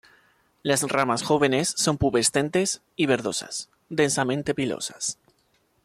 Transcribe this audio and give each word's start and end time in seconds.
Las 0.63 0.81
ramas 0.81 1.21
jóvenes 1.21 1.75
son 1.77 1.99
pubescentes 1.99 2.81
y 2.95 3.05
verdosas, 3.05 3.69
densamente 3.89 4.55
pilosas. 4.55 5.19